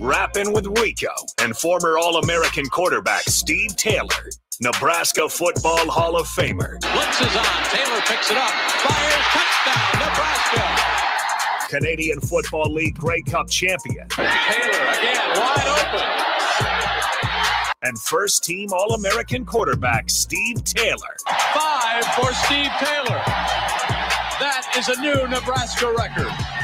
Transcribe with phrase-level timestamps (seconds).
[0.00, 1.10] Rapping with Rico
[1.42, 6.80] and former All American quarterback Steve Taylor, Nebraska Football Hall of Famer.
[6.80, 7.64] Blitz is on.
[7.68, 8.48] Taylor picks it up.
[8.80, 9.24] Fires.
[9.28, 11.68] Touchdown, Nebraska.
[11.68, 14.08] Canadian Football League Grey Cup champion.
[14.08, 16.08] Taylor again, wide open.
[17.82, 21.16] And first team All American quarterback Steve Taylor.
[21.52, 23.20] Five for Steve Taylor.
[24.40, 26.59] That is a new Nebraska record.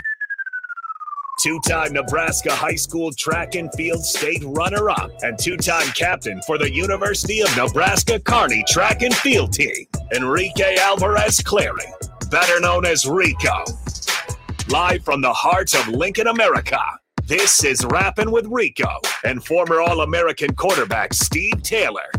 [1.46, 6.43] Two time Nebraska high school track and field state runner up, and two time captain
[6.43, 11.86] for the University of Nebraska Kearney track and field team, Enrique Alvarez Clary,
[12.32, 13.64] better known as Rico.
[14.71, 16.80] Live from the heart of Lincoln, America,
[17.26, 22.10] this is Rapping with Rico and former All American quarterback Steve Taylor.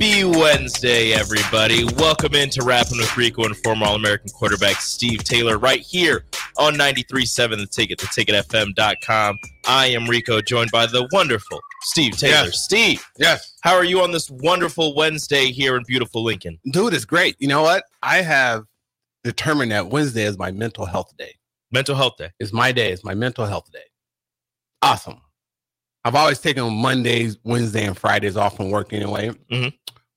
[0.00, 1.84] Happy Wednesday, everybody.
[1.98, 6.24] Welcome into Rapping with Rico and former All American quarterback Steve Taylor right here
[6.56, 9.38] on 93.7 The Ticket, theticketfm.com.
[9.66, 12.46] I am Rico, joined by the wonderful Steve Taylor.
[12.46, 12.64] Yes.
[12.64, 13.52] Steve, Yes.
[13.60, 16.58] how are you on this wonderful Wednesday here in beautiful Lincoln?
[16.72, 17.36] Dude, it's great.
[17.38, 17.84] You know what?
[18.02, 18.64] I have
[19.22, 21.34] determined that Wednesday is my mental health day.
[21.72, 22.30] Mental Health Day.
[22.40, 22.90] It's my day.
[22.90, 23.84] It's my mental health day.
[24.80, 25.20] Awesome.
[26.02, 29.32] I've always taken Mondays, Wednesday, and Fridays off from work anyway.
[29.52, 29.70] Mhm.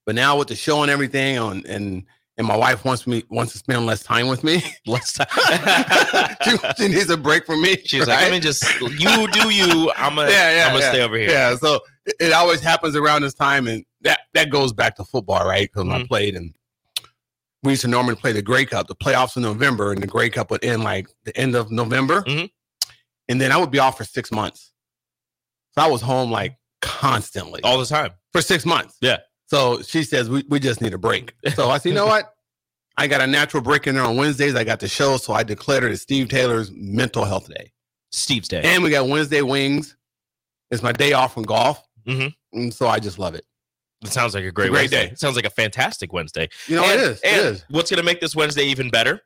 [0.06, 2.04] But now with the show and everything on and
[2.36, 4.62] and my wife wants me wants to spend less time with me.
[4.86, 5.30] Let's talk.
[6.42, 7.76] she, she needs a break from me.
[7.84, 8.22] She's like, right?
[8.24, 9.90] let me just, you do you.
[9.96, 10.90] I'm going Yeah, yeah, I'm gonna yeah.
[10.90, 11.30] stay over here.
[11.30, 15.04] Yeah, so it, it always happens around this time, and that that goes back to
[15.04, 15.70] football, right?
[15.72, 16.08] Because I Mhm.
[16.08, 16.52] played, and
[17.62, 20.28] we used to normally play the Grey Cup, the playoffs in November, and the Grey
[20.28, 22.50] Cup would end like the end of November, Mhm.
[23.28, 24.72] and then I would be off for six months.
[25.78, 28.10] So I was home like constantly All the time.
[28.32, 28.96] for six months.
[29.00, 29.18] Yeah.
[29.54, 31.32] So she says we, we just need a break.
[31.54, 32.34] So I said, you know what?
[32.96, 34.56] I got a natural break in there on Wednesdays.
[34.56, 37.70] I got the show, so I declared it as Steve Taylor's Mental Health Day.
[38.10, 38.62] Steve's Day.
[38.64, 39.96] And we got Wednesday wings.
[40.72, 41.80] It's my day off from golf.
[42.04, 42.34] Mhm.
[42.52, 43.44] And so I just love it.
[44.04, 45.06] It sounds like a great, a great Wednesday.
[45.06, 45.12] day.
[45.12, 46.48] It sounds like a fantastic Wednesday.
[46.66, 47.20] You know, and, it is.
[47.22, 47.64] it is.
[47.70, 49.20] what's going to make this Wednesday even better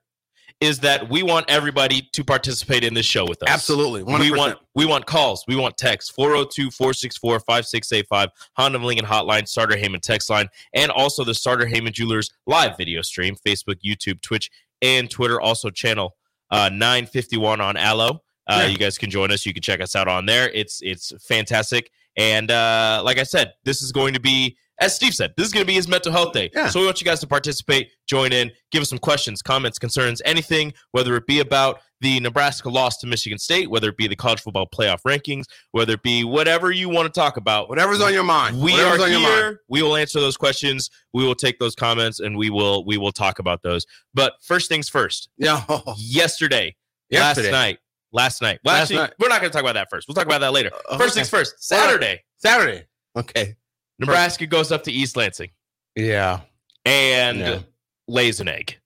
[0.61, 3.49] is that we want everybody to participate in this show with us.
[3.49, 4.03] Absolutely.
[4.03, 4.19] 100%.
[4.21, 5.45] We want we want calls.
[5.47, 6.13] We want texts.
[6.19, 8.29] 402-464-5685.
[8.57, 13.03] Honda Lincoln hotline, Sartor Hamann text line, and also the Sartor Hamann Jewelers live video
[13.03, 14.51] stream, Facebook, YouTube, Twitch,
[14.83, 15.41] and Twitter.
[15.41, 16.17] Also channel
[16.51, 18.23] uh, 951 on Allo.
[18.47, 18.67] Uh, Yeah.
[18.67, 19.47] You guys can join us.
[19.47, 20.51] You can check us out on there.
[20.51, 21.91] It's it's fantastic.
[22.17, 25.53] And uh, like I said, this is going to be, as Steve said, this is
[25.53, 26.51] going to be his mental health day.
[26.55, 26.69] Yeah.
[26.69, 30.23] So we want you guys to participate, join in, give us some questions, comments, concerns,
[30.25, 34.15] anything, whether it be about the Nebraska loss to Michigan State, whether it be the
[34.15, 37.69] college football playoff rankings, whether it be whatever you want to talk about.
[37.69, 38.61] Whatever's on your mind.
[38.61, 39.35] We Whatever's are on your mind.
[39.35, 39.61] here.
[39.69, 40.91] We will answer those questions.
[41.13, 43.85] We will take those comments and we will we will talk about those.
[44.15, 45.29] But first things first.
[45.39, 45.63] Yeah.
[45.97, 46.77] Yesterday,
[47.11, 47.51] Yesterday.
[47.51, 47.79] last night,
[48.13, 48.61] last night.
[48.65, 49.15] Well, Last actually, night.
[49.19, 50.07] we're not going to talk about that first.
[50.07, 50.71] We'll talk about that later.
[50.89, 51.21] Uh, First okay.
[51.21, 51.63] things first.
[51.67, 52.85] Saturday, Saturday.
[53.17, 53.57] Okay.
[53.99, 55.51] Nebraska goes up to East Lansing
[55.97, 56.41] Yeah.
[56.85, 57.59] and Yeah.
[58.07, 58.79] lays an egg.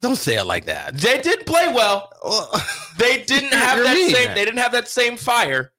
[0.00, 0.96] Don't say it like that.
[0.96, 2.10] They didn't play well.
[2.96, 4.10] They didn't have that mean.
[4.14, 4.34] same.
[4.34, 5.72] They didn't have that same fire.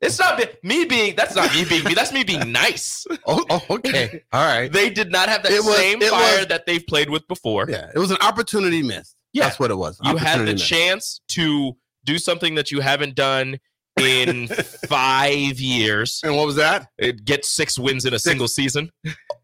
[0.00, 1.16] It's not be- me being.
[1.16, 1.94] That's not me being me.
[1.94, 3.04] That's me being nice.
[3.26, 4.22] oh, oh, okay.
[4.32, 4.70] All right.
[4.72, 7.66] They did not have that was- same fire was- that they've played with before.
[7.68, 7.90] Yeah.
[7.92, 9.16] It was an opportunity missed.
[9.32, 9.44] Yeah.
[9.46, 9.98] That's what it was.
[10.04, 10.64] You had the missed.
[10.68, 13.58] chance to do something that you haven't done
[13.98, 14.46] in
[14.88, 16.20] five years.
[16.24, 16.88] And what was that?
[16.98, 18.90] It get six wins in a single season.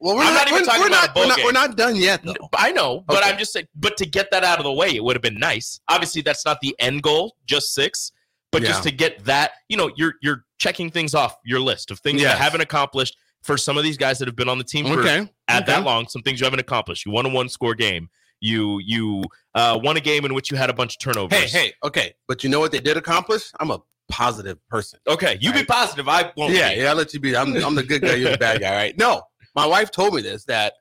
[0.00, 1.96] Well, we're I'm not even we're- talking we're about not, we're not, we're not done
[1.96, 2.34] yet, though.
[2.54, 3.30] I know, but Okay.
[3.30, 3.66] I'm just saying.
[3.74, 5.80] But to get that out of the way, it would have been nice.
[5.88, 8.12] Obviously, that's not the end goal, just six.
[8.52, 11.98] But just to get that, you know, you're you're checking things off your list of
[11.98, 12.38] things you Yes.
[12.38, 15.28] haven't accomplished for some of these guys that have been on the team for Okay.
[15.48, 15.72] at okay.
[15.72, 16.08] that long.
[16.08, 17.04] Some things you haven't accomplished.
[17.04, 18.08] You won a one score game.
[18.40, 19.24] You you
[19.54, 21.38] uh, won a game in which you had a bunch of turnovers.
[21.52, 22.14] Hey, hey, okay.
[22.28, 23.50] But you know what they did accomplish?
[23.60, 24.98] I'm a positive person.
[25.06, 26.08] Okay, you be positive.
[26.08, 26.52] I won't.
[26.52, 26.80] Yeah, be.
[26.80, 27.36] yeah, I'll let you be.
[27.36, 28.98] I'm, I'm the good guy, you're the bad guy, right?
[28.98, 29.22] No,
[29.54, 30.74] my wife told me this that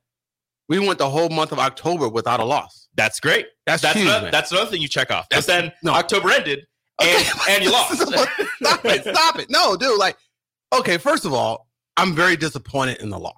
[0.67, 2.87] we went the whole month of October without a loss.
[2.95, 3.47] That's great.
[3.65, 5.27] That's, That's huge, another, that's another thing you check off.
[5.29, 5.93] That's- but then no.
[5.93, 6.65] October ended
[7.01, 8.01] and, and you lost.
[8.01, 9.01] stop it.
[9.01, 9.49] Stop it.
[9.49, 9.99] No, dude.
[9.99, 10.17] Like,
[10.73, 11.67] okay, first of all,
[11.97, 13.35] I'm very disappointed in the loss.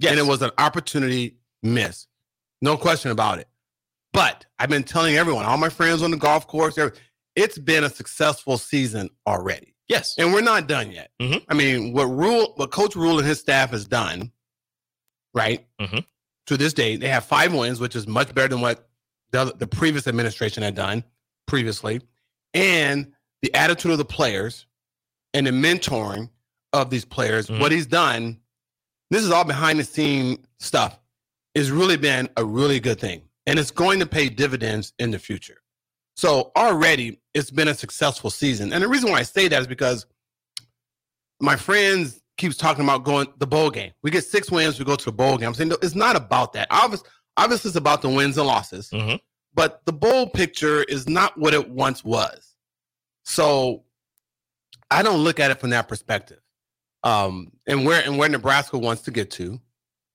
[0.00, 0.12] Yes.
[0.12, 2.06] And it was an opportunity miss.
[2.62, 3.46] No question about it.
[4.12, 6.76] But I've been telling everyone, all my friends on the golf course,
[7.36, 9.74] it's been a successful season already.
[9.88, 10.14] yes.
[10.18, 11.10] And we're not done yet.
[11.20, 11.44] Mhm.
[11.48, 14.30] I mean, what Rhule, what Coach Rhule and his staff has done,
[15.34, 15.66] right?
[15.80, 16.04] Mhm.
[16.46, 18.88] To this day, they have five wins, which is much better than what
[19.32, 21.04] the, the previous administration had done
[21.46, 22.00] previously,
[22.54, 23.12] and
[23.42, 24.66] the attitude of the players
[25.34, 26.30] and the mentoring
[26.72, 27.46] of these players.
[27.48, 27.60] Mhm.
[27.60, 28.40] What he's done,
[29.10, 30.98] this is all behind the scene stuff,
[31.54, 33.22] has really been a really good thing.
[33.46, 35.62] and it's going to pay dividends in the future.
[36.20, 38.74] So already it's been a successful season.
[38.74, 40.04] And the reason why I say that is because
[41.40, 43.92] my friends keeps talking about going the bowl game.
[44.02, 45.48] We get six wins, we go to the bowl game.
[45.48, 46.68] I'm saying no, it's not about that.
[46.70, 47.08] Obviously,
[47.38, 48.90] obviously it's about the wins and losses.
[48.90, 49.18] Mhm.
[49.54, 52.54] But the bowl picture is not what it once was.
[53.24, 53.84] So
[54.90, 56.40] I don't look at it from that perspective.
[57.02, 59.58] Um, and where and where Nebraska wants to get to.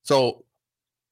[0.04, 0.46] So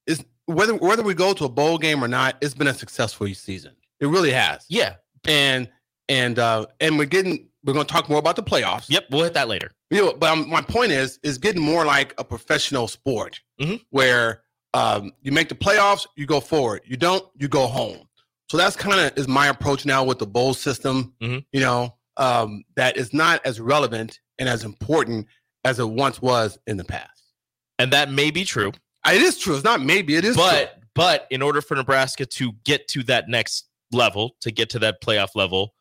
[0.06, 3.26] is whether whether we go to a bowl game or not, it's been a successful
[3.34, 3.74] season.
[4.04, 4.64] It really has.
[4.68, 4.94] Yeah.
[5.26, 5.68] And
[6.08, 8.90] and uh and we're getting we're going to talk more about the playoffs.
[8.90, 9.06] Yep.
[9.10, 9.70] We'll hit that later.
[9.90, 13.80] You know, but um, my point is, is getting more like a professional sport Mhm.
[13.88, 14.42] where
[14.74, 16.82] um, you make the playoffs, you go forward.
[16.84, 18.06] You don't, you go home.
[18.50, 21.14] So that's kind of is my approach now with the bowl system.
[21.22, 21.46] Mhm.
[21.52, 25.26] You know, um, that is not as relevant and as important
[25.64, 27.22] as it once was in the past.
[27.78, 28.72] And that may be true.
[29.06, 29.54] It is true.
[29.54, 30.16] It's not maybe.
[30.16, 30.36] It is.
[30.36, 30.82] but true.
[30.94, 35.00] but in order for Nebraska to get to that next level, to get to that
[35.02, 35.74] playoff level,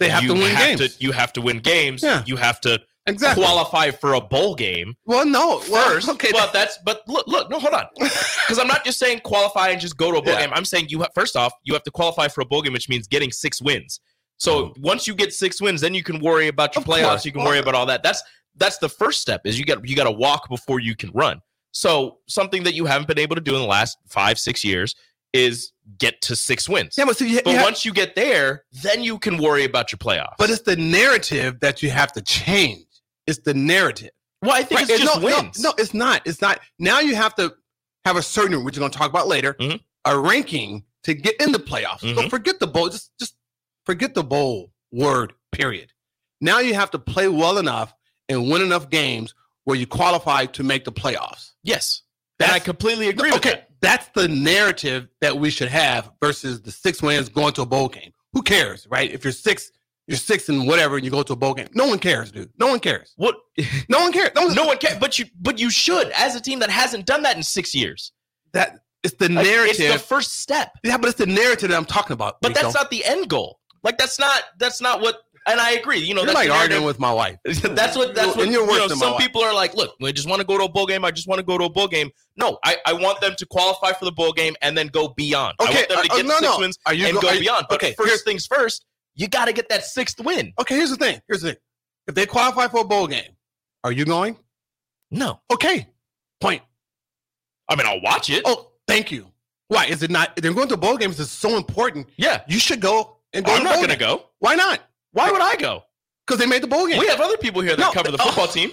[0.00, 0.96] they have you to win have games.
[0.96, 2.02] To, you have to win games.
[2.02, 2.22] Yeah.
[2.26, 3.44] You have to exactly.
[3.44, 5.62] qualify for a bowl game well, no.
[5.70, 6.30] Well, okay.
[6.32, 9.80] Well, that's but look, look, no, hold on, because I'm not just saying qualify and
[9.80, 10.46] just go to a bowl Yeah.
[10.46, 10.50] game.
[10.52, 12.88] I'm saying you have first off, you have to qualify for a bowl game, which
[12.88, 14.00] means getting six wins.
[14.36, 14.74] So oh.
[14.80, 17.08] once you get six wins, then you can worry about your Of playoffs.
[17.08, 17.24] course.
[17.24, 18.02] You can worry about all that.
[18.02, 18.22] That's
[18.56, 19.42] that's the first step.
[19.44, 21.40] Is you got you got to walk before you can run.
[21.72, 24.94] So something that you haven't been able to do in the last five six years
[25.34, 26.94] is get to six wins.
[26.96, 29.64] yeah, but see, you, But you have- once you get there, then you can worry
[29.64, 30.34] about your playoffs.
[30.38, 32.86] but it's the narrative that you have to change.
[33.26, 34.10] It's the narrative.
[34.40, 35.60] well, I think Right, it's just no, no, wins.
[35.60, 36.22] No, it's not.
[36.26, 36.60] It's not.
[36.78, 37.54] Now you have to
[38.06, 39.80] have a certain, which we're going to talk about later, Mhm.
[40.04, 42.00] a ranking to get in the playoffs.
[42.00, 42.30] So Mhm.
[42.30, 42.88] forget the bowl.
[42.90, 43.34] Just, just
[43.86, 45.32] forget the bowl word.
[45.52, 45.92] Period.
[46.40, 47.94] Now you have to play well enough
[48.28, 49.34] and win enough games
[49.64, 51.52] where you qualify to make the playoffs.
[51.62, 52.02] Yes,
[52.38, 53.70] and I completely agree with okay, that.
[53.84, 57.88] That's the narrative that we should have versus the six wins going to a bowl
[57.88, 58.12] game.
[58.32, 59.10] Who cares, right?
[59.12, 59.70] If you're six,
[60.06, 61.68] you're six and whatever, and you go to a bowl game.
[61.74, 62.50] No one cares, dude.
[62.58, 63.12] No one cares.
[63.16, 63.36] What?
[63.88, 64.30] No one cares.
[64.34, 64.98] No, one, no one can.
[64.98, 68.12] But you, but you should, as a team that hasn't done that in six years.
[68.52, 69.80] that it's the Like, narrative.
[69.80, 70.72] It's the first step.
[70.82, 72.40] yeah, but it's the narrative that I'm talking about.
[72.40, 72.62] But Rico.
[72.62, 73.60] that's not the end goal.
[73.82, 75.18] Like that's not that's not what.
[75.46, 75.98] And I agree.
[75.98, 77.36] You know, You're that's like arguing with my wife.
[77.44, 80.46] that's what that's what you know, some people are like look i just want to
[80.46, 82.58] go to a bowl game i just want to go to a bowl game no
[82.64, 85.64] i, I want them to qualify for the bowl game and then go beyond i
[85.64, 86.58] Okay, want them to uh, uh, no, six no.
[86.58, 89.44] wins Are you and go- go beyond but okay, first here's- things first you got
[89.44, 91.20] to get that sixth win Okay, here's the thing.
[91.28, 91.60] Here's the thing.
[92.08, 93.32] If they qualify for a bowl game,
[93.84, 94.36] are you going?
[95.10, 95.86] no Okay.
[96.40, 96.62] Point.
[97.68, 99.26] i mean i'll watch it Oh, thank you.
[99.68, 100.36] Why is it not?
[100.36, 101.18] They're going to bowl games.
[101.20, 102.08] It's so important.
[102.16, 103.52] yeah You should go and go.
[103.52, 104.80] i'm to not gonna go Why not?
[105.14, 105.82] Why would i go
[106.26, 106.98] Because they made the bowl game.
[106.98, 108.26] we have other people here that No, cover the oh.
[108.26, 108.70] football team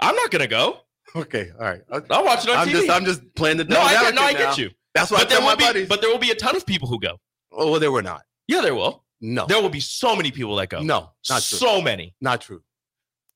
[0.00, 0.78] i'm not gonna go
[1.14, 1.50] okay.
[1.60, 1.82] All right.
[2.10, 2.90] i'll watch it on I'm tv just.
[2.90, 3.64] I'm just playing the.
[3.64, 4.54] no i get no i get now.
[4.56, 5.88] you That's what but there will be buddies.
[5.88, 7.18] but there will be a ton of people who go
[7.52, 8.22] oh, well, there were not.
[8.48, 9.44] yeah there will No.
[9.46, 11.10] there will be so many people that go No.
[11.28, 11.58] Not true.
[11.58, 12.62] so many not true.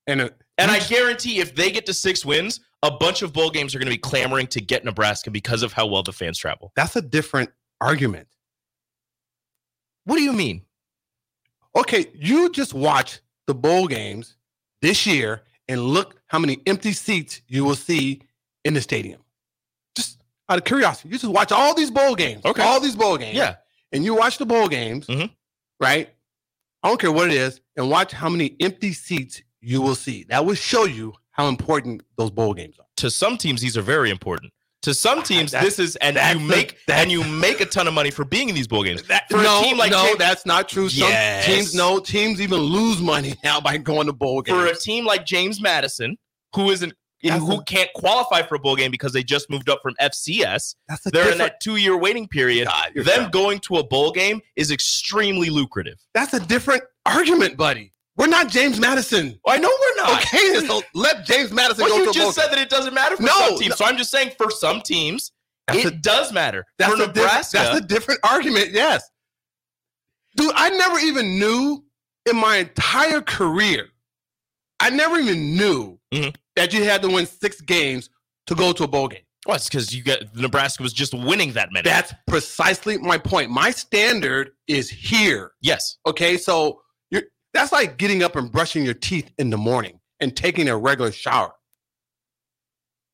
[0.09, 0.29] And uh,
[0.59, 3.79] And I guarantee if they get to six wins, a bunch of bowl games are
[3.81, 6.73] going to be clamoring to get Nebraska because of how well the fans travel.
[6.77, 7.51] that's a different
[7.81, 8.29] argument.
[10.05, 10.63] What do you mean?
[11.77, 14.37] Okay, you just watch the bowl games
[14.83, 18.23] this year and look how many empty seats you will see
[18.65, 19.21] in the stadium.
[19.95, 20.19] Just
[20.49, 22.45] out of curiosity, you just watch all these bowl games.
[22.45, 22.63] Okay.
[22.63, 23.37] All these bowl games.
[23.37, 23.57] Yeah.
[23.93, 25.31] And you watch the bowl games, Mhm.
[25.81, 26.11] right?
[26.83, 30.25] I don't care what it is, and watch how many empty seats you will see.
[30.25, 32.87] That will show you how important those bowl games are.
[32.99, 34.53] To some teams, these are very important.
[34.87, 37.67] To some teams, That's- this is and you the- make that's- and you make a
[37.67, 39.03] ton of money for being in these bowl games.
[39.09, 40.89] That, For a no, team like no, James- that's not true.
[40.89, 41.45] Some Yes.
[41.45, 44.57] teams, no, teams even lose money now by going to bowl games.
[44.57, 46.17] For a team like James Madison,
[46.55, 49.81] who isn't who a- can't qualify for a bowl game because they just moved up
[49.83, 50.77] from FCS,
[51.07, 52.69] they're in that two-year waiting period.
[52.69, 53.31] God, Them dumb.
[53.33, 55.99] going to a bowl game is extremely lucrative.
[56.15, 57.93] That's a different argument, buddy.
[58.17, 59.39] We're not James Madison.
[59.47, 60.23] I know we're not.
[60.23, 62.71] Okay, so let James Madison Well, go you to a bowl just said that it
[62.71, 63.69] doesn't matter for No, some teams.
[63.71, 63.77] no.
[63.77, 65.33] So I'm just saying for some teams,
[65.67, 66.65] That's it a- does matter.
[66.79, 68.71] That's for diff- Nebraska, that's a different argument.
[68.71, 69.03] Yes,
[70.37, 70.53] dude.
[70.55, 71.85] I never even knew
[72.29, 73.89] in my entire career.
[74.81, 76.35] I never even knew Mhm.
[76.55, 78.09] that you had to win six games
[78.47, 79.21] to go to a bowl game.
[79.47, 81.85] well, it's because you get Nebraska was just winning that many.
[81.89, 83.49] That's precisely my point.
[83.51, 85.53] My standard is here.
[85.61, 85.99] yes.
[86.07, 86.83] Okay, so
[87.57, 91.13] that's like getting up and brushing your teeth in the morning and taking a regular
[91.13, 91.53] shower.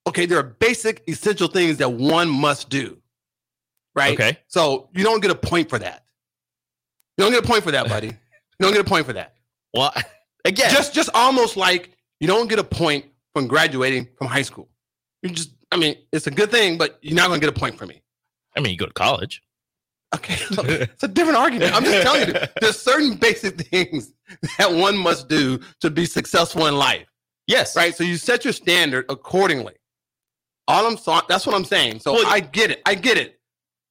[0.07, 2.99] Okay, there are basic essential things that one must do.
[3.95, 4.15] Right?
[4.15, 4.39] Okay.
[4.49, 6.05] So you don't get a point for that.
[7.17, 8.07] You don't get a point for that, buddy.
[8.09, 8.15] you
[8.61, 9.35] don't get a point for that.
[9.75, 9.93] Well,
[10.45, 14.69] again, Just just almost like you don't get a point from graduating from high school.
[15.23, 17.79] You just I mean, it's a good thing, but you're not gonna get a point
[17.79, 18.03] from me.
[18.57, 19.43] I mean, you go to college.
[20.15, 21.75] Okay, it's a different argument.
[21.75, 24.13] I'm just telling you, there's certain basic things
[24.59, 27.07] that one must do to be successful in life,
[27.47, 27.95] yes, right?
[27.95, 29.75] So you set your standard accordingly.
[30.69, 32.01] All I'm so, that's what I'm saying.
[32.01, 32.83] So Well, I get it.
[32.87, 33.39] I get it.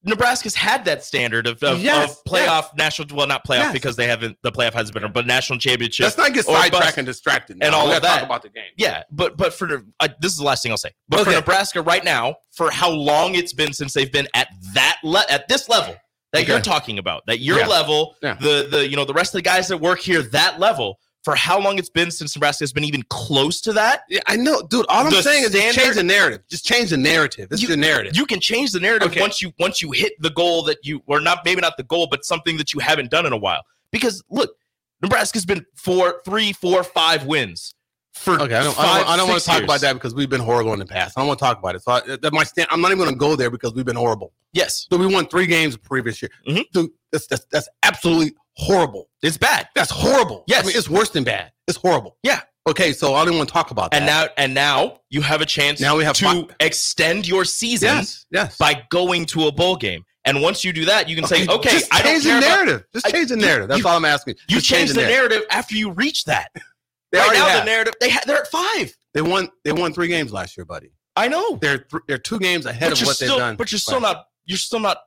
[0.04, 3.16] Nebraska's had that standard of, of, Yes, of playoff national.
[3.16, 3.72] Well, not playoff Yes.
[3.72, 4.36] because they haven't.
[4.42, 6.04] The playoff hasn't been, but national championship.
[6.04, 7.58] Let's not get sidetracked and distracted.
[7.60, 8.18] And all of that.
[8.18, 8.64] Talk about the game.
[8.76, 10.90] Yeah, but but for uh, this is the last thing I'll say.
[11.08, 14.96] But for Nebraska right now, for how long it's been since they've been at that
[15.04, 15.94] le- at this level
[16.32, 17.66] that you're talking about, that your Yeah.
[17.66, 18.34] level, Yeah.
[18.34, 21.34] the the you know the rest of the guys that work here, that level, for
[21.36, 24.02] how long it's been since Nebraska has been even close to that.
[24.08, 24.86] Yeah, I know, dude.
[24.88, 26.40] All I'm The saying is just standard- change the narrative.
[26.50, 27.48] Just change the narrative.
[27.52, 28.16] It's You- your narrative.
[28.16, 29.20] You can change the narrative Okay.
[29.20, 32.08] once you once you hit the goal that you or not maybe not the goal,
[32.10, 33.62] but something that you haven't done in a while.
[33.92, 34.56] Because look,
[35.02, 37.74] Nebraska's been four, three, four, five wins
[38.12, 39.64] for Okay, I don't, I five, don't, I don't want to talk years.
[39.64, 41.16] about that because we've been horrible in the past.
[41.16, 41.82] I don't want to talk about it.
[41.82, 43.96] So I, that my stand, I'm not even going to go there because we've been
[43.96, 44.32] horrible.
[44.52, 46.30] Yes, So we won three games the previous year.
[46.46, 46.64] Mhm.
[46.72, 49.08] Dude, that's, that's that's absolutely horrible.
[49.22, 49.68] it's bad.
[49.74, 50.44] That's horrible.
[50.46, 50.62] Yes.
[50.64, 51.52] I mean it's worse than bad.
[51.66, 52.16] It's horrible.
[52.22, 52.40] Yeah.
[52.68, 53.96] Okay, so I don't want to talk about that.
[53.96, 57.44] And now and now you have a chance Now we have to fi- extend your
[57.46, 58.56] season yes, yes.
[58.58, 60.04] by going to a bowl game.
[60.24, 62.46] And once you do that, you can say, okay, just I don't change care the
[62.46, 62.84] about narrative.
[62.92, 63.68] Just change the narrative.
[63.68, 64.34] That's you- all I'm asking.
[64.48, 66.52] you Just change the narrative after you reach that.
[67.12, 67.60] They right now, have.
[67.60, 68.96] the narrative they ha- they're at five.
[69.14, 69.48] They won.
[69.64, 70.90] They won three games last year, buddy.
[71.14, 73.56] I know, They're th- they're two games ahead but of what still, they've done.
[73.56, 74.14] but you're still Right.
[74.14, 74.26] not.
[74.46, 74.98] You're still not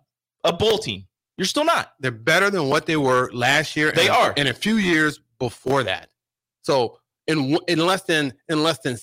[0.44, 1.08] a bowl team.
[1.38, 1.94] You're still not.
[2.00, 3.92] They're better than what they were last year.
[3.92, 4.34] They and, are.
[4.38, 6.10] and a few years before that.
[6.62, 8.98] So in in less than in less than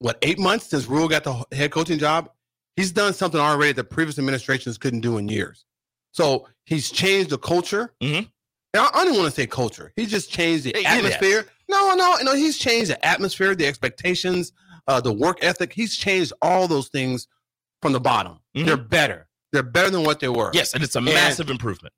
[0.00, 2.28] what eight months since Rhule got the head coaching job,
[2.74, 5.64] he's done something already that previous administrations couldn't do in years.
[6.10, 7.94] So he's changed the culture.
[8.02, 8.28] Mhm.
[8.74, 9.92] And I, don't want to say culture.
[9.96, 11.22] He just changed the Yeah, he did that.
[11.22, 11.46] atmosphere.
[11.70, 12.34] No, no, no.
[12.34, 14.52] He's changed the atmosphere, the expectations,
[14.88, 15.72] uh, the work ethic.
[15.72, 17.28] He's changed all those things
[17.80, 18.40] from the bottom.
[18.56, 18.66] Mhm.
[18.66, 19.28] They're better.
[19.52, 20.50] They're better than what they were.
[20.52, 21.94] Yes, and it's a massive improvement.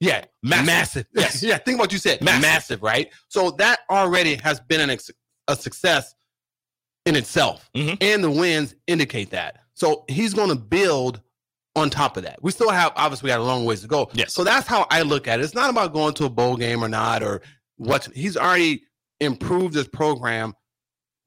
[0.00, 0.66] Yeah, Massive.
[0.66, 1.06] massive.
[1.14, 1.42] Yes.
[1.42, 1.58] yeah.
[1.58, 2.20] Think what you said.
[2.22, 2.42] Massive.
[2.42, 2.82] Massive.
[2.82, 3.10] right?
[3.28, 5.10] So that already has been an ex-
[5.46, 6.14] a success
[7.06, 7.96] in itself, Mhm.
[8.00, 9.60] and the wins indicate that.
[9.74, 11.20] So he's going to build
[11.76, 12.42] on top of that.
[12.42, 14.10] We still have obviously we got a long ways to go.
[14.12, 14.32] Yes.
[14.32, 15.44] So that's how I look at it.
[15.44, 17.40] It's not about going to a bowl game or not, or
[17.76, 18.08] what.
[18.14, 18.82] He's already
[19.20, 20.54] improved his program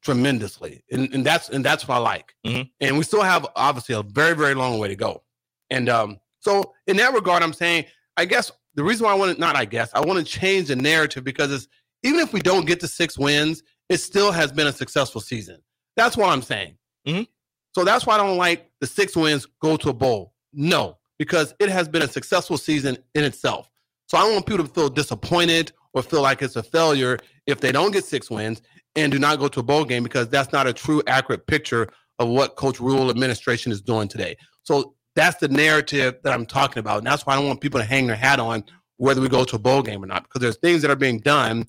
[0.04, 2.34] tremendously, and, and that's and that's what I like.
[2.46, 2.70] Mhm.
[2.80, 5.24] And we still have obviously a very very long way to go.
[5.70, 7.86] And um, so in that regard, I'm saying
[8.18, 10.70] I guess the reason why I want to not I guess I want to change
[10.70, 11.68] the narrative because it's
[12.04, 15.62] even if we don't get to six wins, it still has been a successful season.
[15.96, 16.78] That's what I'm saying.
[17.08, 17.28] Mhm.
[17.76, 20.34] So that's why I don't like the six wins go to a bowl.
[20.54, 23.70] No, because it has been a successful season in itself.
[24.08, 27.62] So I don't want people to feel disappointed or feel like it's a failure if
[27.62, 28.62] they don't get six wins
[28.96, 31.88] and do not go to a bowl game because that's not a true accurate picture
[32.20, 34.36] of what Coach Rhule administration is doing today.
[34.64, 36.98] So that's the narrative that I'm talking about.
[37.00, 38.64] And that's why I don't want people to hang their hat on
[38.98, 41.20] whether we go to a bowl game or not, because there's things that are being
[41.20, 41.66] done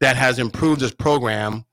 [0.00, 1.64] that has improved this program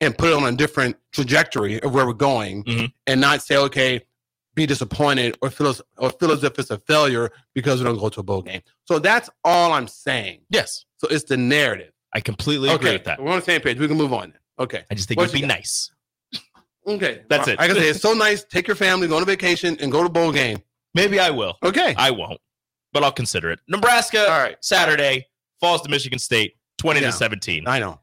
[0.00, 2.92] and put it on a different trajectory of where we're going Mhm.
[3.06, 4.00] and not say, okay,
[4.58, 7.98] be disappointed or feel as, or feel as if it's a failure because we don't
[7.98, 8.60] go to a bowl game.
[8.84, 10.40] So that's all I'm saying.
[10.50, 11.92] Yes, So it's the narrative.
[12.12, 13.22] I completely agree with that.
[13.22, 13.78] We're on the same page.
[13.78, 14.34] We can move on.
[14.58, 14.84] Okay.
[14.90, 15.46] I just think it'd be got?
[15.48, 15.90] nice.
[16.86, 17.22] Okay.
[17.28, 17.58] That's Well, it.
[17.58, 18.44] Like I can say, it's so nice.
[18.44, 20.58] Take your family, go on a vacation, and go to a bowl game.
[20.94, 21.56] Maybe I will.
[21.62, 21.94] Okay.
[21.96, 22.40] I won't,
[22.92, 23.60] but I'll consider it.
[23.68, 24.56] Nebraska, All right.
[24.60, 25.26] Saturday
[25.60, 27.68] falls to Michigan State, twenty to seventeen.
[27.68, 28.00] I know.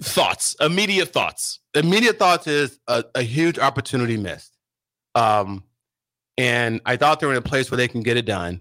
[0.00, 1.58] Thoughts, immediate thoughts.
[1.74, 4.56] immediate thoughts is a, a huge opportunity missed.
[5.18, 5.64] Um,
[6.36, 8.60] and I thought they were in a place where they can get it done.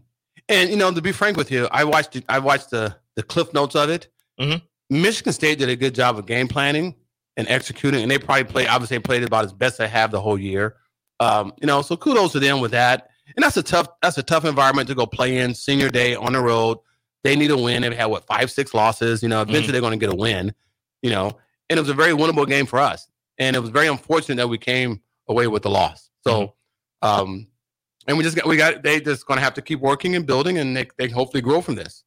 [0.50, 3.24] And you know, to be frank with you, I watched it, I watched the the
[3.24, 4.08] cliff notes of it.
[4.40, 4.62] Mhm.
[4.90, 6.96] Michigan State did a good job of game planning
[7.36, 10.40] and executing, and they probably played obviously played about as best they have the whole
[10.40, 10.78] year.
[11.20, 13.10] Um, you know, so kudos to them with that.
[13.36, 16.34] And that's a tough that's a tough environment to go play in senior day on
[16.34, 16.78] the road.
[17.24, 17.82] They need a win.
[17.82, 19.22] They've had what five, six losses.
[19.22, 20.54] You know, eventually they're going to get a win.
[21.02, 21.38] You know,
[21.70, 23.08] and it was a very winnable game for us.
[23.38, 26.07] And it was very unfortunate that we came away with the loss.
[26.28, 26.54] So,
[27.02, 27.48] um,
[28.08, 30.26] and we just got we got they just going to have to keep working and
[30.26, 32.04] building, and they they hopefully grow from this.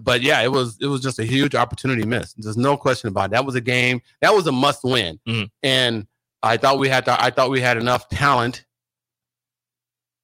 [0.00, 2.36] But yeah, it was it was just a huge opportunity missed.
[2.38, 3.30] There's no question about it.
[3.32, 5.50] That was a game that was a must win, Mhm.
[5.62, 6.06] and
[6.44, 8.64] I thought we had to, I thought we had enough talent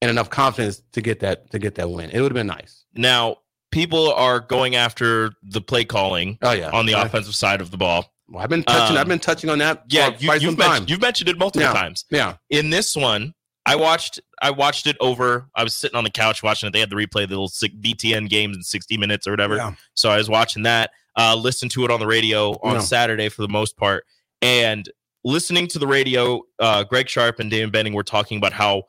[0.01, 2.11] and enough confidence to get that to get that win.
[2.11, 2.85] It would have been nice.
[2.95, 3.39] Now,
[3.73, 7.71] people are going after the play calling Oh yeah, on the I, offensive side of
[7.71, 8.13] the ball.
[8.29, 8.97] Well, I've been touching.
[8.97, 9.85] Um, I've been touching on that.
[9.89, 10.69] Yeah, for you, quite you've, some time.
[10.71, 11.73] mentioned, you've mentioned it multiple Yeah.
[11.73, 12.05] times.
[12.11, 13.35] yeah, In this one,
[13.67, 15.49] I watched I watched it over.
[15.55, 16.73] I was sitting on the couch watching it.
[16.73, 19.57] They had the replay, the little BTN games in 60 minutes or whatever.
[19.57, 19.75] Yeah.
[19.95, 20.91] So I was watching that.
[21.17, 22.81] Uh, listened to it on the radio on Yeah.
[22.81, 24.05] Saturday for the most part,
[24.41, 24.89] and
[25.25, 26.43] listening to the radio.
[26.59, 28.85] Uh, Greg Sharpe and Damon Benning were talking about how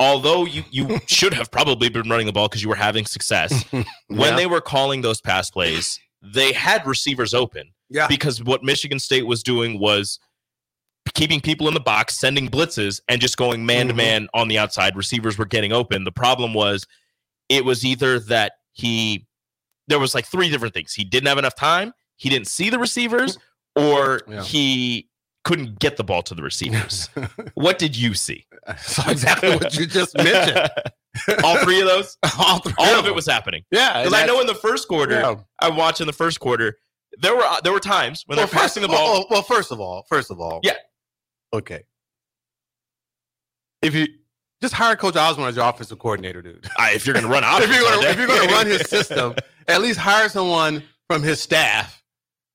[0.00, 3.64] although you you should have probably been running the ball because you were having success.
[4.08, 8.06] When they were calling those pass plays, they had receivers open Yeah.
[8.06, 10.18] because what Michigan State was doing was
[11.14, 13.96] keeping people in the box, sending blitzes, and just going man to Mhm.
[13.96, 14.94] man on the outside.
[14.94, 16.04] Receivers were getting open.
[16.04, 16.86] The problem was
[17.48, 19.24] it was either that he
[19.88, 20.92] there was like three different things.
[20.92, 23.38] He didn't have enough time, he didn't see the receivers,
[23.74, 24.42] or Yeah.
[24.42, 25.08] he
[25.44, 27.08] couldn't get the ball to the receivers.
[27.54, 28.44] what did you see?
[28.82, 30.68] so exactly what you just mentioned.
[31.42, 32.18] All three of those?
[32.38, 33.06] All, three All of them.
[33.06, 33.64] it was happening.
[33.70, 34.02] Yeah.
[34.02, 35.36] Because I know in the first quarter, Yeah.
[35.58, 36.76] I watched in the first quarter,
[37.20, 39.12] there were uh, there were times when they're passing the ball.
[39.12, 40.74] Well, well, first of all, first of all, Yeah.
[41.52, 41.84] Okay.
[43.82, 44.06] If you
[44.60, 46.68] just hire Coach Osborne as your offensive coordinator, dude.
[46.80, 49.34] If you're going to run out, if you're gonna if you're gonna run his system,
[49.68, 52.02] at least hire someone from his staff.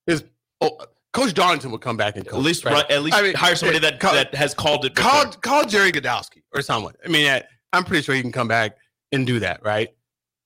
[0.05, 0.23] His
[0.61, 0.77] oh,
[1.13, 2.39] Coach Darlington will come back and coach.
[2.39, 2.73] at least right?
[2.73, 4.95] run, at least I mean, hire somebody that call- that has called it.
[4.95, 5.11] before.
[5.11, 6.93] call call Jerry Godowski or someone.
[7.05, 7.41] I mean,
[7.71, 8.77] I'm pretty sure he can come back
[9.11, 9.89] and do that, right?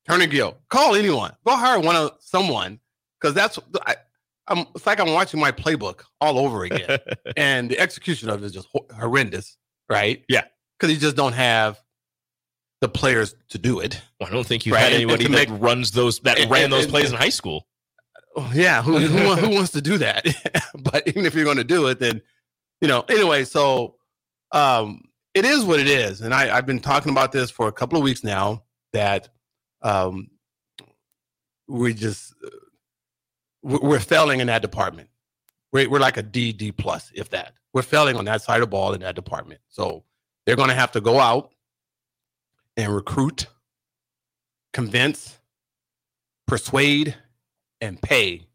[0.08, 1.34] Turner Gill, call anyone.
[1.46, 2.80] Go hire one of someone
[3.20, 3.96] because that's I,
[4.48, 4.66] I'm.
[4.76, 7.00] It's like I'm watching my playbook all over again,
[7.38, 9.58] and the execution of it is just horrendous,
[9.90, 10.24] right?
[10.30, 10.44] Yeah.
[10.80, 11.82] because you just don't have
[12.82, 14.00] the players to do it.
[14.22, 16.70] I don't think you Right, had anybody and that make- runs those that and- ran
[16.70, 17.68] those plays in high school.
[18.36, 20.26] Oh, yeah, who who, who wants to do that?
[20.80, 22.22] but even if you're going to do it, then
[22.82, 23.04] you know.
[23.10, 23.96] Anyway, so
[24.52, 25.02] um,
[25.34, 27.98] it is what it is, and I, I've been talking about this for a couple
[27.98, 28.64] of weeks now.
[28.94, 29.28] That
[29.82, 30.30] um,
[31.68, 32.50] we just uh,
[33.68, 35.10] we're failing in that department.
[35.72, 37.54] We're, we're like a D D plus, if that.
[37.74, 39.60] We're failing on that side of the ball in that department.
[39.68, 40.04] So
[40.46, 41.52] they're going to have to go out
[42.78, 43.48] and recruit,
[44.74, 45.38] convince,
[46.48, 47.16] persuade,
[47.82, 48.48] and pay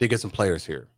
[0.00, 0.88] to get some players here.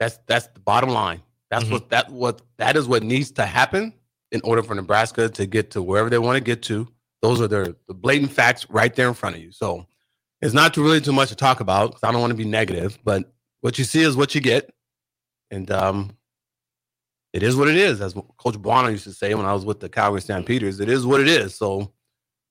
[0.00, 1.22] That's that's the bottom line.
[1.50, 1.70] That's Mhm.
[1.70, 3.94] what that what that is what needs to happen
[4.32, 6.88] in order for Nebraska to get to wherever they want to get to.
[7.22, 9.52] Those are the, the blatant facts right there in front of you.
[9.52, 9.86] So
[10.44, 12.44] it's not too really too much to talk about 'cause I don't want to be
[12.44, 14.70] negative, but what you see is what you get,
[15.50, 16.16] and um,
[17.32, 18.00] it is what it is.
[18.00, 21.04] As Coach Buono used to say when I was with the Calgary Stampeders, it is
[21.04, 21.56] what it is.
[21.56, 21.92] So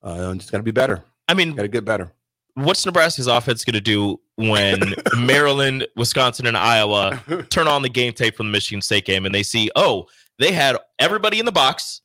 [0.02, 1.04] uh, just got to be better.
[1.30, 2.12] I mean, Got to get better.
[2.56, 8.12] what's Nebraska's offense going to do when Maryland, Wisconsin, and Iowa turn on the game
[8.14, 10.08] tape from the Michigan State game and they see, oh,
[10.40, 12.02] they had everybody in the box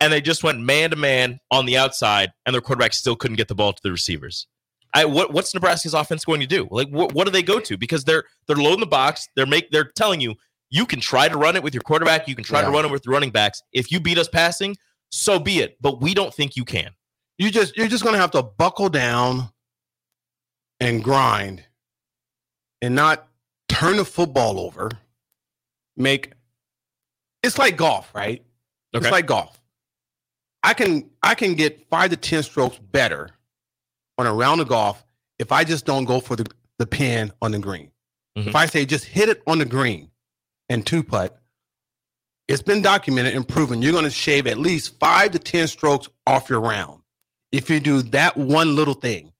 [0.00, 3.36] and they just went man to man on the outside and their quarterback still couldn't
[3.36, 4.46] get the ball to the receivers.
[4.94, 6.68] I what what's Nebraska's offense going to do?
[6.70, 7.76] Like what, what do they go to?
[7.76, 9.28] Because they're they're low in the box.
[9.36, 10.34] They're make they're telling you
[10.70, 12.28] you can try to run it with your quarterback.
[12.28, 13.62] You can try to run it with your running backs.
[13.72, 14.76] If you beat us passing,
[15.10, 15.76] so be it.
[15.80, 16.90] But we don't think you can.
[17.38, 19.50] you just you're just gonna have to buckle down
[20.80, 21.62] and grind
[22.80, 23.28] and not
[23.68, 24.90] turn the football over
[25.96, 26.32] make
[27.42, 28.44] it's like golf right
[28.94, 29.06] Okay.
[29.06, 29.60] it's like golf
[30.62, 33.30] i can i can get five to ten strokes better
[34.18, 35.04] on a round of golf
[35.38, 36.44] if i just don't go for the,
[36.78, 37.90] the pin on the green
[38.36, 38.54] if Mhm.
[38.54, 40.10] i say just hit it on the green
[40.68, 41.38] and two putt
[42.48, 46.08] it's been documented and proven you're going to shave at least five to ten strokes
[46.26, 47.00] off your round
[47.52, 49.32] if you do that one little thing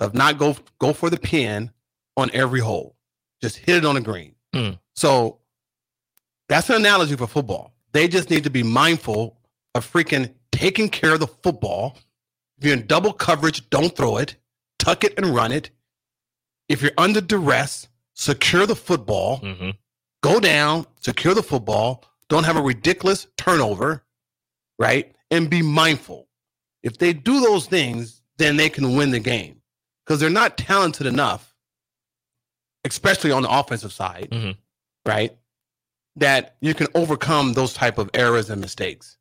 [0.00, 1.70] of not go go for the pin
[2.16, 2.94] on every hole,
[3.42, 4.34] just hit it on the green.
[4.54, 4.78] Mm.
[4.94, 5.38] So
[6.48, 7.72] that's an analogy for football.
[7.92, 9.36] They just need to be mindful
[9.74, 11.96] of freaking taking care of the football.
[12.58, 14.36] If you're in double coverage, don't throw it.
[14.78, 15.70] Tuck it and run it.
[16.68, 19.70] If you're under duress, secure the football Mm-hmm.
[20.22, 24.04] go down, secure the football, don't have a ridiculous turnover,
[24.78, 25.14] right?
[25.30, 26.28] And be mindful.
[26.82, 29.60] If they do those things, then they can win the game
[30.04, 31.54] because they're not talented enough,
[32.84, 34.56] especially on the offensive side, Mhm.
[35.06, 35.36] right?
[36.16, 39.16] That you can overcome those type of errors and mistakes.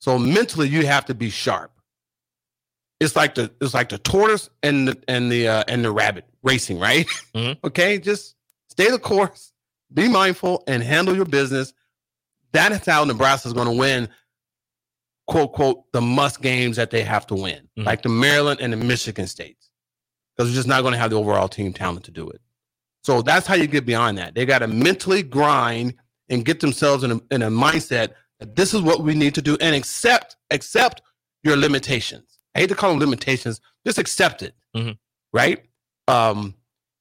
[0.00, 1.72] So mentally, you have to be sharp.
[3.02, 6.24] It's like the it's like the tortoise and the and the uh, and the rabbit
[6.42, 7.06] racing, right?
[7.34, 7.58] Mhm.
[7.64, 8.36] okay, just
[8.68, 9.52] stay the course,
[9.92, 11.72] be mindful, and handle your business.
[12.52, 14.08] That is how Nebraska is going to win,
[15.26, 17.86] quote, quote, the must games that they have to win, Mhm.
[17.86, 19.70] like the Maryland and the Michigan states,
[20.36, 22.40] because we're just not going to have the overall team talent to do it.
[23.04, 24.34] So that's how you get beyond that.
[24.34, 25.94] They got to mentally grind
[26.28, 29.42] and get themselves in a, in a mindset that this is what we need to
[29.42, 31.02] do and accept accept
[31.42, 32.31] your limitations.
[32.54, 34.98] I hate to call them limitations, just accept it, Mhm.
[35.32, 35.64] right?
[36.08, 36.54] Um,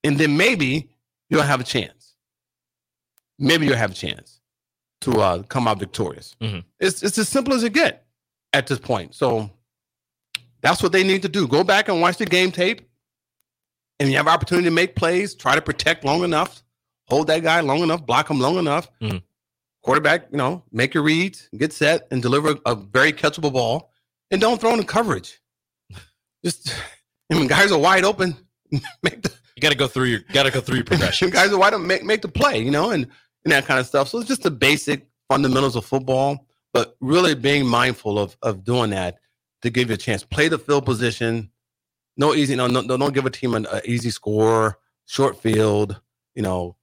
[0.04, 0.90] and then maybe
[1.30, 2.16] you'll have a chance.
[3.40, 4.40] Maybe you'll have a chance
[5.02, 6.36] to uh, come out victorious.
[6.42, 6.64] Mhm.
[6.80, 8.06] It's it's as simple as it get
[8.54, 9.16] at this point.
[9.16, 9.50] So
[10.62, 11.48] that's what they need to do.
[11.48, 12.88] Go back and watch the game tape,
[14.00, 15.34] and you have opportunity to make plays.
[15.36, 16.64] Try to protect long enough,
[17.08, 18.90] hold that guy long enough, block him long enough.
[19.02, 19.24] Mhm.
[19.84, 23.92] quarterback, you know, make your reads, get set, and deliver a very catchable ball,
[24.30, 25.41] and don't throw in coverage.
[26.44, 26.74] Just,
[27.32, 28.36] I mean, guys are wide open.
[29.04, 31.30] make the You got to go through your got to go through your progression.
[31.30, 31.88] guys are wide open.
[31.88, 33.08] Make make the play, you know, and
[33.46, 34.08] and that kind of stuff.
[34.10, 38.90] So it's just the basic fundamentals of football, but really being mindful of of doing
[38.92, 39.18] that
[39.62, 40.24] to give you a chance.
[40.24, 41.52] Play the field position.
[42.18, 42.56] No easy.
[42.56, 44.78] No, no, don't give a team an uh, easy score.
[45.06, 46.00] Short field.
[46.36, 46.76] You know,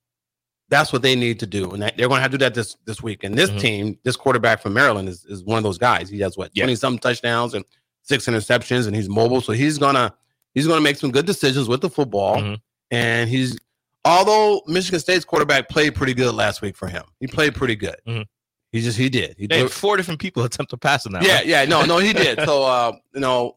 [0.69, 2.55] that's what they need to do, and that, they're going to have to do that
[2.55, 3.25] this this week.
[3.25, 3.61] And this Mhm.
[3.61, 6.11] team, this quarterback from Maryland, is is one of those guys.
[6.11, 6.65] He has what Yeah.
[6.65, 7.65] twenty some touchdowns and
[8.09, 10.15] six interceptions, and he's mobile, so he's gonna
[10.55, 12.37] he's gonna make some good decisions with the football.
[12.37, 12.61] Mhm.
[12.91, 13.59] And he's
[14.05, 17.97] although Michigan State's quarterback played pretty good last week for him, he played pretty good.
[18.07, 18.25] Mhm.
[18.73, 19.37] He just he did.
[19.39, 19.71] He They did.
[19.71, 21.23] four different people attempt to pass in that.
[21.23, 21.49] Yeah, one.
[21.49, 22.39] yeah, no, no, he did.
[22.45, 23.57] So uh, you know,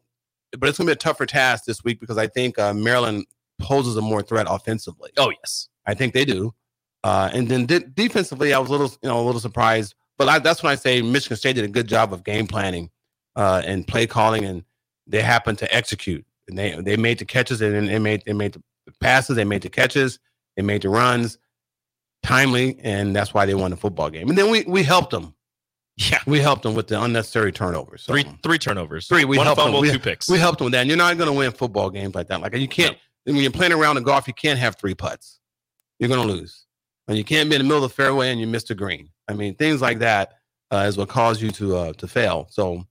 [0.58, 3.26] but it's gonna be a tougher task this week because I think uh, Maryland
[3.60, 5.12] poses a more threat offensively.
[5.18, 5.70] Oh yes.
[5.86, 6.54] I think they do.
[7.04, 9.96] Uh, and then de- defensively, I was a little, you know, a little surprised.
[10.20, 12.92] But I, that's when I say Michigan State did a good job of game planning
[13.36, 14.64] uh, and play calling, and
[15.08, 16.26] they happened to execute.
[16.48, 18.62] And they they made the catches, and they made they made the
[19.00, 20.20] passes, they made the catches,
[20.56, 21.38] they made the runs
[22.24, 24.30] timely, and that's why they won the football game.
[24.30, 25.34] And then we we helped them.
[25.98, 26.20] Yeah.
[26.26, 28.04] We helped them with the unnecessary turnovers.
[28.04, 29.08] So Three three turnovers.
[29.08, 29.80] Three, we One helped them.
[29.80, 30.30] We- two picks.
[30.30, 30.82] we helped them with that.
[30.82, 32.42] And you're not going to win football games like that.
[32.42, 35.40] Like you can't when you're playing around the golf, you can't have three putts.
[36.00, 36.66] You're going to lose,
[37.08, 39.10] and you can't be in the middle of the fairway and you missed a green.
[39.28, 40.34] I mean, things like that
[40.72, 42.48] uh, is what caused you to uh, to fail.
[42.50, 42.84] So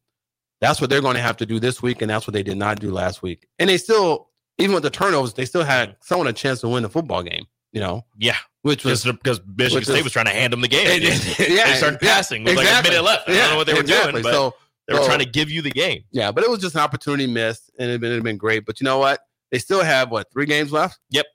[0.61, 2.57] that's what they're going to have to do this week, and that's what they did
[2.57, 3.47] not do last week.
[3.59, 6.83] And they still, even with the turnovers, they still had someone a chance to win
[6.83, 7.45] the football game.
[7.73, 8.35] You know, yeah.
[8.63, 10.87] which was because Michigan which State is- was trying to hand them the game.
[11.03, 13.29] yeah, they started yeah, passing with like a minute left.
[13.29, 14.11] I don't know what they were exactly.
[14.13, 14.55] doing, but so
[14.89, 16.03] they were so- trying to give you the game.
[16.11, 18.67] Yeah, but it was just an opportunity missed, and it'd been, it'd been great.
[18.67, 19.21] But you know what?
[19.53, 20.99] They still have what three games left?
[21.11, 21.27] Yep,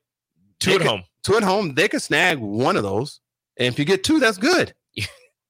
[0.59, 1.03] Two They at could- home.
[1.23, 1.73] Two at home.
[1.73, 3.21] They can snag one of those,
[3.57, 4.75] and if you get two, that's good.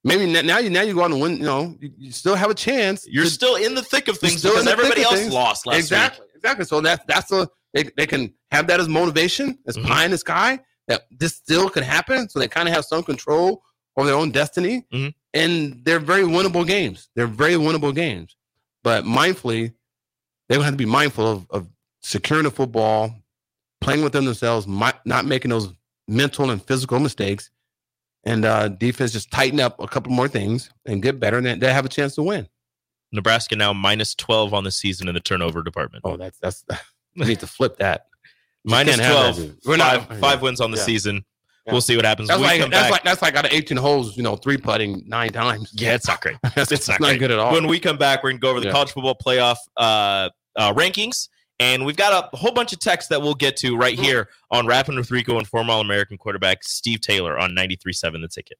[0.07, 1.37] Maybe now you now you go on to win.
[1.37, 3.05] You know, you, you still have a chance.
[3.09, 5.33] You're to- still in the thick of things because everybody else things.
[5.33, 6.65] lost last exactly, exactly.
[6.65, 9.85] So that's that's a they, they can have that as motivation, as Mhm.
[9.87, 12.29] pie in the sky that this still could happen.
[12.29, 13.63] So they kind of have some control
[13.97, 15.13] over their own destiny, Mhm.
[15.33, 17.09] and they're very winnable games.
[17.15, 18.35] They're very winnable games,
[18.83, 19.73] but mindfully,
[20.47, 21.67] they're gonna have to be mindful of, of
[22.03, 23.11] securing the football,
[23.81, 25.69] playing within themselves, mi- not making those
[26.07, 27.49] mental and physical mistakes.
[28.25, 31.73] And uh, defense just tighten up a couple more things and get better, and they-
[31.73, 32.47] have a chance to win.
[33.11, 36.01] Nebraska now minus 12 on the season in the turnover department.
[36.05, 36.65] Oh, that's that's
[37.15, 38.07] we need to flip that.
[38.65, 39.38] minus can't have 12.
[39.38, 39.65] that.
[39.65, 40.83] We're not- five, five wins on the Yeah.
[40.83, 41.25] season.
[41.67, 41.71] Yeah.
[41.73, 42.27] We'll see what happens.
[42.27, 44.23] That's When we like come that's back- like that's like out of 18 holes, you
[44.23, 45.71] know, three putting nine times.
[45.73, 46.38] yeah, it's not great.
[46.55, 47.53] that's it's not not, good at all.
[47.53, 48.71] When we come back, we're going to go over the Yeah.
[48.71, 51.29] college football playoff uh, uh, rankings.
[51.59, 54.03] And we've got a whole bunch of texts that we'll get to right mm-hmm.
[54.03, 58.27] here on Rapping with Rico and former All American quarterback Steve Taylor on 93.7 The
[58.27, 58.57] Ticket.